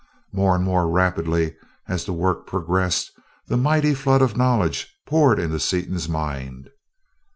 More 0.31 0.55
and 0.55 0.63
more 0.63 0.89
rapidly 0.89 1.55
as 1.87 2.05
the 2.05 2.11
work 2.11 2.47
progressed 2.47 3.11
the 3.45 3.55
mighty 3.55 3.93
flood 3.93 4.23
of 4.23 4.35
knowledge 4.35 4.95
poured 5.05 5.37
into 5.37 5.59
Seaton's 5.59 6.09
mind. 6.09 6.71